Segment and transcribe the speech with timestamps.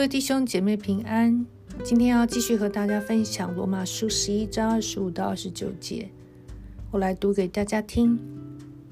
[0.00, 1.44] 各位弟兄姐妹平安，
[1.84, 6.08] 今天要继续和大家分享罗马书十一章二十五到二十九节，
[6.90, 8.18] 我来读给大家听。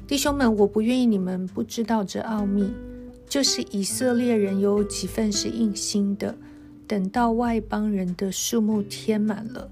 [0.06, 2.70] 弟兄们，我不愿意你们不知道这奥秘，
[3.26, 6.36] 就是以色列人有几份是硬心的，
[6.86, 9.70] 等到外邦人的数目填满了，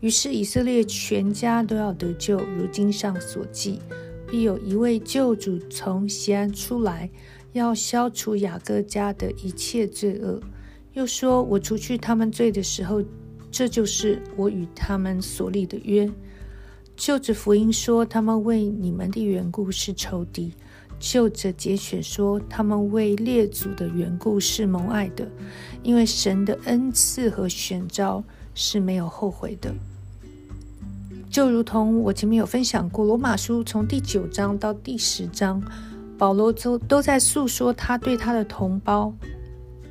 [0.00, 2.38] 于是以色列全家都要得救。
[2.38, 3.80] 如经上所记，
[4.26, 7.10] 必有一位救主从西安出来，
[7.52, 10.40] 要消除雅各家的一切罪恶。
[10.92, 13.02] 又说：“我除去他们罪的时候，
[13.50, 16.10] 这就是我与他们所立的约。”
[16.96, 20.50] 就着福音说，他们为你们的缘故是仇敌；
[20.98, 25.26] 就着节选说，他们为列祖的缘故是蒙爱的。
[25.82, 28.22] 因为神的恩赐和选召
[28.54, 29.72] 是没有后悔的。
[31.30, 35.62] 就如同我前面有分享过，罗马书从第九章到第十章，
[36.18, 39.14] 保罗都都在诉说他对他的同胞。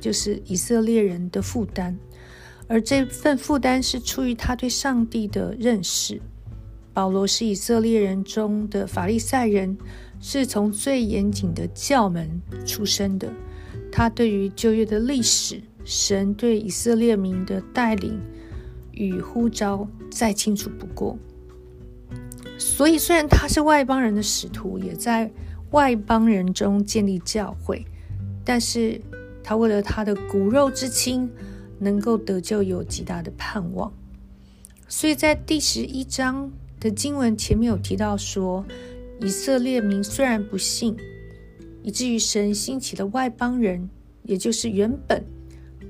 [0.00, 1.96] 就是以色列人的负担，
[2.66, 6.20] 而这份负担是出于他对上帝的认识。
[6.92, 9.78] 保罗是以色列人中的法利赛人，
[10.20, 13.32] 是从最严谨的教门出身的。
[13.92, 18.20] 他对于旧约的历史、神对以色列民的带领
[18.92, 21.16] 与呼召再清楚不过。
[22.58, 25.30] 所以，虽然他是外邦人的使徒，也在
[25.70, 27.84] 外邦人中建立教会，
[28.44, 29.00] 但是。
[29.42, 31.30] 他为了他的骨肉之亲
[31.78, 33.92] 能够得救，有极大的盼望。
[34.88, 38.64] 所以在第十一章的经文前面有提到说，
[39.20, 40.96] 以色列民虽然不信，
[41.82, 43.88] 以至于神兴起的外邦人，
[44.24, 45.24] 也就是原本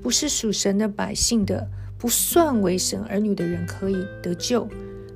[0.01, 4.67] 不是属神的百姓的，不算为神儿女的人可以得救，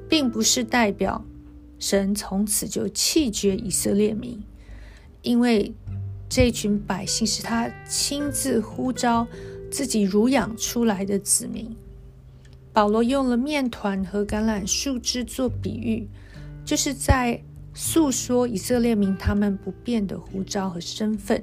[0.10, 1.24] 并不是代表
[1.80, 4.44] 神从此就弃绝以色列民，
[5.22, 5.74] 因为。
[6.28, 9.28] 这群百姓是他亲自呼召
[9.72, 11.76] 自己乳养出来的子民。
[12.74, 16.08] 保罗用了面团和橄榄树枝做比喻，
[16.66, 17.42] 就是在
[17.74, 21.42] 诉说以色列民他们不变的呼召和身份。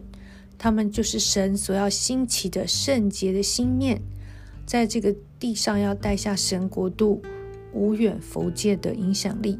[0.58, 4.00] 他们就是神所要兴起的圣洁的心面，
[4.66, 7.22] 在这个地上要带下神国度
[7.72, 9.58] 无远佛界的影响力。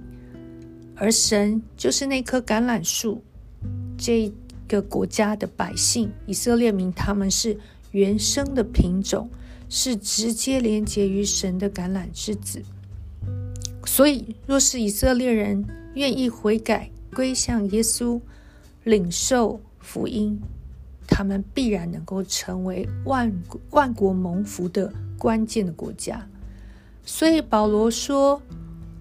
[0.94, 3.22] 而神就是那棵橄榄树，
[3.96, 4.32] 这。
[4.72, 7.58] 个国家的百姓，以色列民，他们是
[7.90, 9.28] 原生的品种，
[9.68, 12.62] 是直接连接于神的橄榄之子。
[13.84, 18.20] 所以，若是以色列人愿意悔改，归向耶稣，
[18.84, 20.40] 领受福音，
[21.06, 23.30] 他们必然能够成为万
[23.70, 26.26] 万国蒙福的关键的国家。
[27.04, 28.40] 所以，保罗说。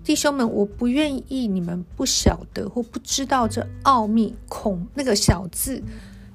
[0.03, 4.35] 弟兄们，我不愿意你们不晓得或不知道这奥秘。
[4.49, 5.81] 恐那个小字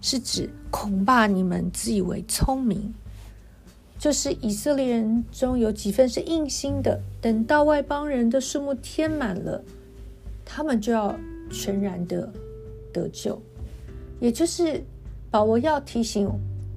[0.00, 2.94] 是指恐怕你们自以为聪明，
[3.98, 7.00] 就是以色列人中有几分是硬心的。
[7.20, 9.60] 等到外邦人的数目填满了，
[10.44, 11.18] 他们就要
[11.50, 12.32] 全然的
[12.92, 13.40] 得救。
[14.20, 14.80] 也就是
[15.28, 16.30] 保罗要提醒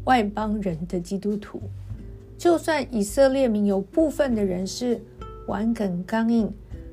[0.06, 1.62] 外邦人的基督徒，
[2.36, 5.00] 就算以色列民有部分的人是
[5.46, 6.52] 顽梗刚硬。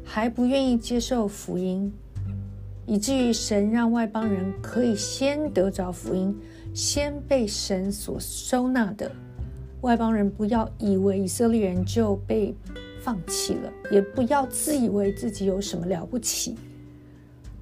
[0.09, 1.93] 还不愿意接受福音，
[2.87, 6.34] 以至于神让外邦人可以先得着福音，
[6.72, 9.11] 先被神所收纳的
[9.83, 12.55] 外邦人，不要以为以色列人就被
[13.03, 16.55] 放弃了，也不要自以为自己有什么了不起，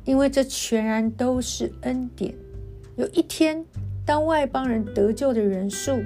[0.05, 2.35] 因为这全然都是恩典。
[2.97, 3.65] 有一天，
[4.05, 5.99] 当外邦人得救的人数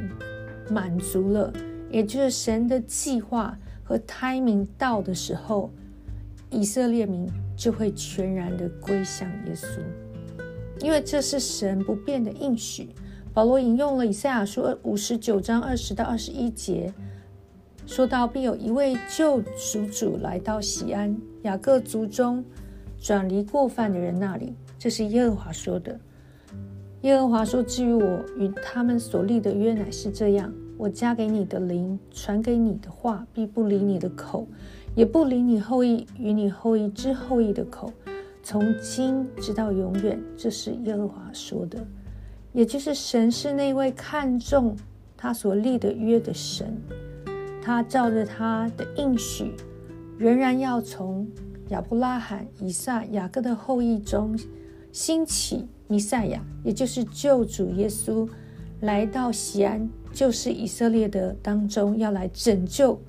[0.71, 1.53] 满足了，
[1.91, 5.71] 也就是神的计划和 timing 到的时候。
[6.51, 9.81] 以色列民就会全然的归向耶稣，
[10.81, 12.89] 因为这是神不变的应许。
[13.35, 16.93] 保罗引用了以赛亚书五十九章二十到二十一节，
[17.87, 22.45] 说到必有一位救赎主来到西安雅各族中
[22.99, 26.01] 转离过犯的人那里，这是耶和华说的。
[27.03, 34.49] 耶和华说：“至于我与他们所立的约乃是这样，我加给你的灵，传给你的话，必不离你的口。”
[34.95, 37.93] 也不理你后裔与你后裔之后裔的口，
[38.43, 40.21] 从今直到永远。
[40.37, 41.87] 这是耶和华说的，
[42.53, 44.77] 也就是神是那位看重
[45.17, 46.77] 他所立的约的神，
[47.63, 49.53] 他照着他的应许，
[50.19, 51.29] 仍然要从
[51.69, 54.37] 亚伯拉罕、以撒、雅各的后裔中
[54.91, 58.29] 兴起弥赛亚，也就是救主耶稣，
[58.81, 63.01] 来到西安，就是以色列的当中，要来拯救。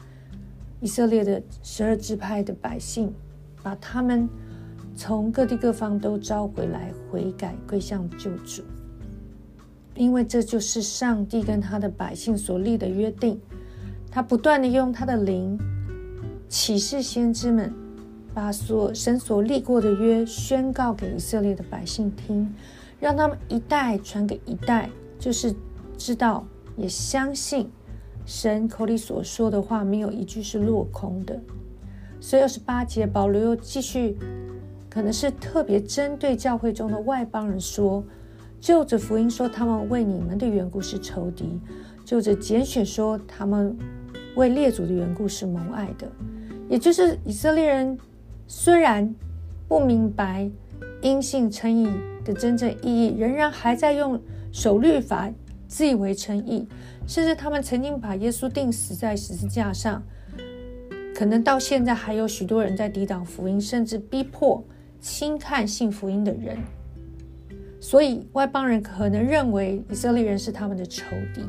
[0.82, 3.14] 以色列的十二支派的百姓，
[3.62, 4.28] 把他们
[4.96, 8.64] 从各地各方都招回来，悔改归向救主。
[9.96, 13.40] 因为这就是上帝跟他的百姓所立的约定。
[14.12, 15.60] 他不断的用他的灵
[16.48, 17.74] 启示先知们，
[18.34, 22.52] 把所神所立过的约宣告给以色列的百姓听，
[23.00, 24.90] 让他们一代传给一代，
[25.20, 25.54] 就是
[25.98, 26.46] 知道
[26.78, 27.70] 也相信
[28.30, 31.36] 神口里所说的话没有一句是落空的。
[32.20, 34.16] 所以二十八节，保罗又继续，
[34.88, 38.04] 可能是特别针对教会中的外邦人说，
[38.62, 41.60] 就着福音说他们为你们的缘故是仇敌，
[42.06, 43.76] 就着拣选说他们。
[44.36, 46.08] 为列祖的缘故是蒙爱的，
[46.70, 47.98] 也就是以色列人
[48.48, 49.14] 虽然
[49.68, 50.50] 不明白
[51.02, 51.90] 因信称义
[52.24, 54.22] 的真正意义，仍然还在用
[54.52, 55.30] 守律法
[55.70, 56.68] 自以为称义，
[57.08, 60.04] 甚至他们曾经把耶稣钉死在十字架上，
[61.16, 64.62] 可能到现在还有许多人在抵挡福音，甚至逼迫
[65.00, 66.58] 轻看信福音的人。
[67.80, 71.42] 所以外邦人可能认为以色列人是他们的仇敌。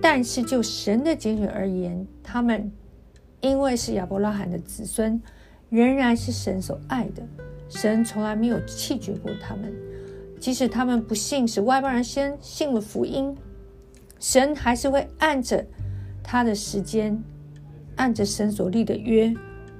[0.00, 2.70] 但是就神的拣选而言，他们
[3.40, 5.20] 因为是亚伯拉罕的子孙，
[5.68, 7.22] 仍然是神所爱的。
[7.68, 9.74] 神从来没有弃绝过他们，
[10.46, 13.36] 即使他们不信，使外邦人先信了福音，
[14.20, 15.66] 神还是会按着
[16.22, 17.20] 他的时间，
[17.96, 19.34] 按着神所立的约，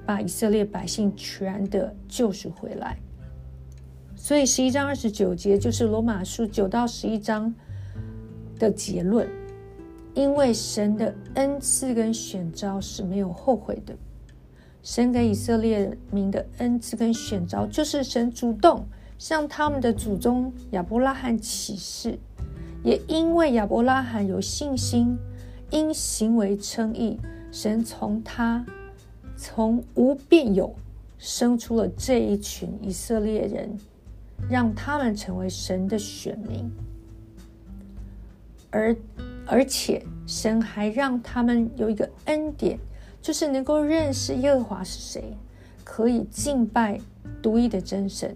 [0.05, 2.97] 把以色列百姓全的救赎回来。
[4.17, 7.55] 所以十一章二十九节就是罗马书九到十一章
[8.59, 9.25] 的结论。
[10.15, 13.95] 因为神的恩赐跟选召是没有后悔的，
[14.83, 18.85] 神给以色列民的恩赐跟选召，就是神主动
[19.17, 22.19] 向他们的祖宗亚伯拉罕启示，
[22.83, 25.17] 也因为亚伯拉罕有信心，
[25.71, 27.19] 因行为称义，
[27.51, 28.65] 神从他
[29.35, 30.75] 从无变有
[31.17, 33.77] 生出了这一群以色列人，
[34.49, 36.71] 让他们成为神的选民，
[38.69, 38.95] 而。
[39.49, 42.77] 而且神还让他们有一个恩典，
[43.21, 45.37] 就是能够认识耶和华是谁，
[45.85, 46.99] 可以敬拜
[47.41, 48.35] 独一的真神，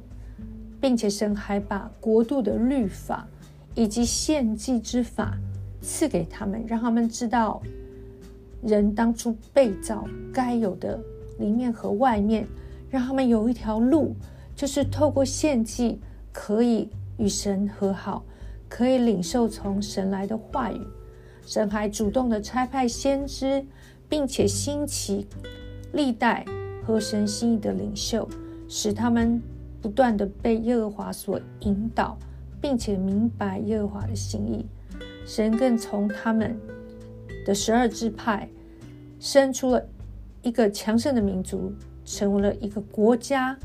[0.81, 3.27] 并且神还把国度的律法
[3.75, 5.37] 以及献祭之法
[5.81, 7.61] 赐给他们，让他们知道
[8.63, 10.99] 人当初被造该有的
[11.39, 12.47] 里面和外面，
[12.89, 14.15] 让他们有一条路，
[14.55, 15.99] 就是透过献祭
[16.33, 18.23] 可以与神和好，
[18.67, 20.81] 可以领受从神来的话语。
[21.45, 23.65] 神还主动的差派先知，
[24.07, 25.27] 并且兴起
[25.93, 26.45] 历代
[26.85, 28.27] 合神心意的领袖，
[28.67, 29.41] 使他们
[29.81, 32.17] 不断的被耶和华所引导，
[32.61, 34.65] 并且明白耶和华的心意。
[35.25, 36.57] 神更从他们
[37.45, 38.49] 的十二支派
[39.19, 39.85] 生出了
[40.41, 41.73] 一个强盛的民族，
[42.05, 43.57] 成为了一个国家，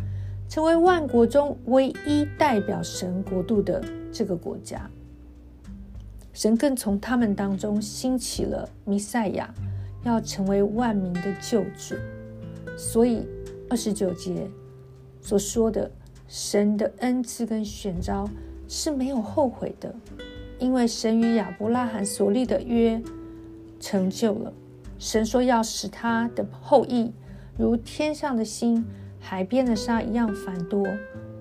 [0.48, 4.88] 成为万国中唯一代表神国度的这个国家。
[6.32, 9.52] 神更从他们当中兴起了弥赛亚，
[10.04, 11.94] 要成为万民的救主。
[12.76, 13.26] 所以
[13.70, 14.46] 二十九节
[15.22, 15.90] 所说的
[16.28, 18.28] 神的恩赐跟选召
[18.68, 19.94] 是没有后悔的，
[20.58, 23.00] 因为神与亚伯拉罕所立的约
[23.80, 24.52] 成就了。
[24.98, 27.12] 神说要使他的后裔
[27.56, 28.84] 如天上的星、
[29.20, 30.86] 海边的沙一样繁多，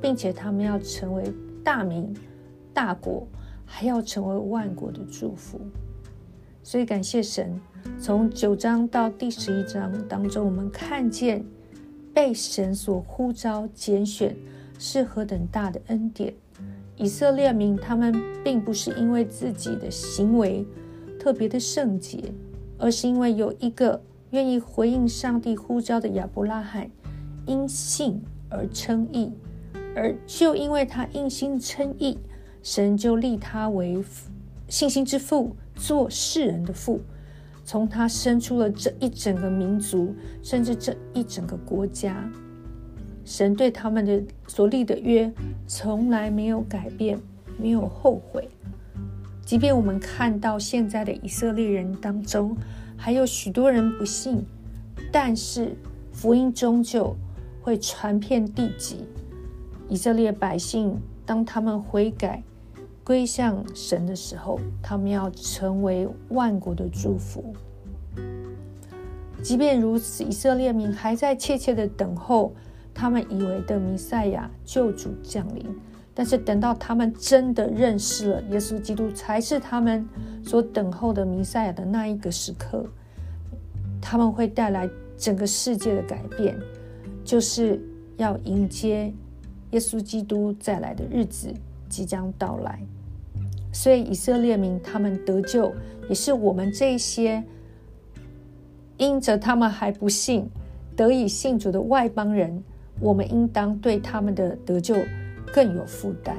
[0.01, 1.23] 并且他们要成为
[1.63, 2.13] 大民、
[2.73, 3.27] 大国。
[3.67, 5.59] 还要成为万国的祝福，
[6.61, 7.59] 所以感谢神。
[7.99, 11.43] 从九章到第十一章当中，我们看见
[12.13, 14.35] 被神所呼召拣选
[14.77, 16.33] 是何等大的恩典。
[16.97, 18.13] 以色列民他们
[18.43, 20.65] 并不是因为自己的行为
[21.19, 22.33] 特别的圣洁，
[22.77, 26.89] 而是因为有一个愿意回应上帝呼召的亚伯拉罕，
[27.45, 29.31] 因信而称义，
[29.95, 32.17] 而就因为他因信称义。
[32.63, 34.03] 神就立他为
[34.67, 36.99] 信心之父，做世人的父，
[37.63, 42.27] 从他生出了这一整个民族，甚至这一整个国家。
[43.25, 45.29] 神对他们的所立的约
[45.67, 47.19] 从来没有改变，
[47.57, 48.47] 没有后悔。
[49.43, 52.55] 即便我们看到现在的以色列人当中
[52.95, 54.45] 还有许多人不信，
[55.11, 55.75] 但是
[56.13, 57.13] 福音终究
[57.61, 59.03] 会传遍地极。
[59.89, 62.41] 以色列百姓当他们悔改。
[63.03, 67.53] 归向神的时候，他们要成为万国的祝福。
[69.43, 72.55] 即便如此，以色列民还在切切的等候
[72.95, 75.63] 他们以为的弥赛亚救主降临。
[76.17, 80.07] 但是等到他们真的认识了耶稣基督才是他们
[80.41, 82.85] 所等候的弥赛亚的那一个时刻，
[84.01, 86.57] 他们会带来整个世界的改变，
[87.25, 87.81] 就是
[88.15, 89.13] 要迎接
[89.71, 91.53] 耶稣基督再来的日子
[91.89, 92.79] 即将到来。
[93.73, 95.69] 所以以色列民他们得救，
[96.07, 97.43] 也是我们这些
[98.95, 100.49] 因着他们还不信
[100.95, 102.63] 得以信主的外邦人，
[102.99, 104.95] 我们应当对他们的得救
[105.53, 106.37] 更有负担，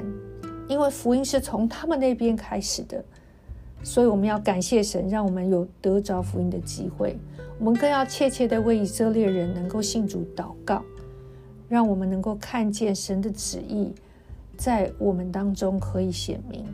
[0.68, 3.04] 因为福音是从他们那边开始的。
[3.82, 7.16] 所以我们要感谢神，让我们有得着福音的机会。
[7.58, 10.82] 我们更要切切的为以色列人能够信主祷告，
[11.68, 13.94] 让我们能够看见神的旨意
[14.56, 16.64] 在我们当中可以显明。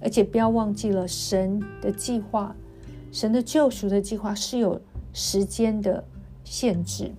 [0.00, 2.54] 而且不要忘记了神的计划，
[3.10, 4.78] 神的救赎的计划是有
[5.12, 6.04] 时间的
[6.44, 7.10] 限制。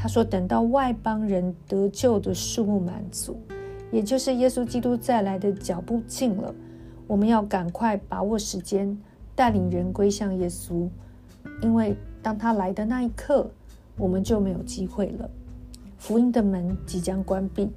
[0.00, 3.36] 他说，等到外邦人得救的数目满足，
[3.90, 6.54] 也就是耶稣基督再来的脚步近了。
[7.08, 8.96] 我们要赶快把握时间，
[9.34, 10.88] 带领人归向耶稣，
[11.62, 13.50] 因为当他来的那一刻，
[13.96, 15.28] 我们就没有机会了。
[15.96, 17.68] 福音的门即将关闭，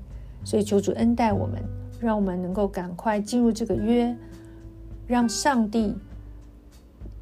[0.43, 1.59] 所以求主恩待我们，
[1.99, 4.15] 让我们能够赶快进入这个约，
[5.07, 5.95] 让上帝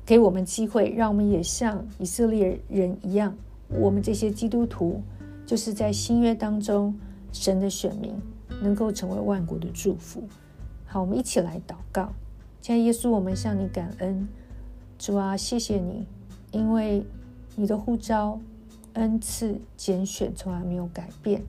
[0.06, 3.34] 给我们机会，让我们也像以色列人一样，
[3.70, 5.02] 我们这些基督徒
[5.46, 6.94] 就是在新约当中
[7.32, 8.14] 神的选民，
[8.62, 10.24] 能够成为万国的祝福。
[10.86, 12.12] 好，我们一起来祷告。
[12.60, 14.28] 亲爱耶稣，我们向你感恩，
[14.98, 16.06] 主啊，谢谢你，
[16.52, 17.06] 因为
[17.56, 18.40] 你的呼召、
[18.94, 21.42] 恩赐、拣选从来没有改变。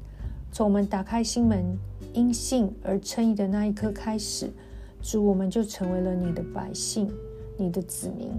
[0.53, 1.79] 从我们打开心门、
[2.13, 4.51] 因信而称义的那一刻开始，
[5.01, 7.11] 主，我们就成为了你的百姓、
[7.57, 8.31] 你的子民。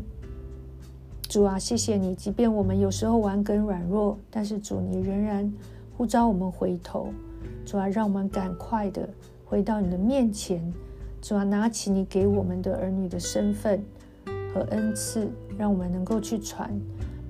[1.32, 5.50] 主啊，谢谢你，即便我们有时候顽梗软弱，但是主，你仍然
[5.96, 7.08] 呼召我们回头。
[7.66, 9.08] 主啊，让我们赶快的
[9.46, 10.62] 回到你的面前。
[11.22, 13.82] 主啊，拿起你给我们的儿女的身份
[14.54, 16.70] 和恩赐，让我们能够去传。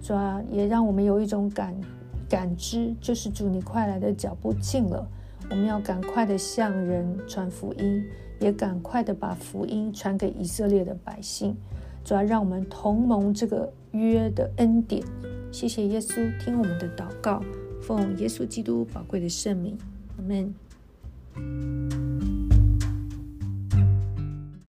[0.01, 1.79] 主啊，也让我们有一种感
[2.27, 5.08] 感知，就是主你快来的脚步近了。
[5.51, 8.03] 我们要赶快的向人传福音，
[8.39, 11.55] 也赶快的把福音传给以色列的百姓。
[12.03, 15.03] 主啊，让我们同盟这个约的恩典。
[15.51, 17.43] 谢谢耶稣，听我们的祷告，
[17.81, 19.77] 奉耶稣基督宝贵的圣名，
[20.17, 22.00] 阿门。